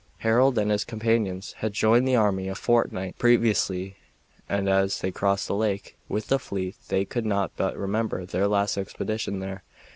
Harold 0.25 0.57
and 0.57 0.71
his 0.71 0.83
companions 0.83 1.51
had 1.59 1.73
joined 1.73 2.07
the 2.07 2.15
army 2.15 2.47
a 2.47 2.55
fortnight 2.55 3.15
previously, 3.19 3.97
and 4.49 4.67
as 4.67 5.01
they 5.01 5.11
crossed 5.11 5.47
the 5.47 5.53
lake 5.53 5.95
with 6.09 6.25
the 6.27 6.39
fleet 6.39 6.75
they 6.87 7.05
could 7.05 7.23
not 7.23 7.51
but 7.55 7.77
remember 7.77 8.25
their 8.25 8.47
last 8.47 8.79
expedition 8.79 9.41
there. 9.41 9.63